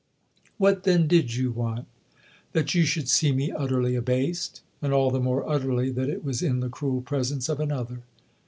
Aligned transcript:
"What 0.57 0.81
then 0.81 1.05
did 1.07 1.35
you 1.35 1.51
want?"" 1.51 1.85
That 2.53 2.73
you 2.73 2.85
should 2.85 3.07
see 3.07 3.31
me 3.31 3.51
utterly 3.51 3.93
abased 3.93 4.63
and 4.81 4.91
all 4.91 5.11
the 5.11 5.19
more 5.19 5.47
utterly 5.47 5.91
that 5.91 6.09
it 6.09 6.23
was 6.23 6.41
in 6.41 6.59
the 6.59 6.69
cruel 6.69 7.01
presence 7.03 7.47
of 7.49 7.59
another." 7.59 7.99